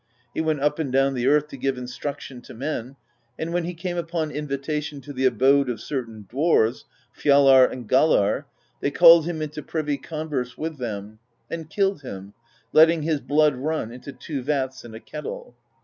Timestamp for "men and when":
2.55-3.65